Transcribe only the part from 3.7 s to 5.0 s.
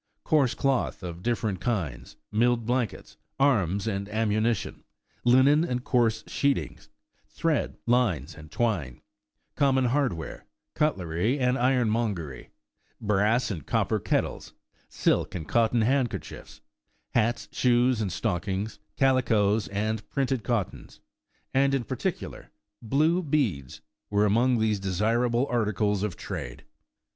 and ammunition;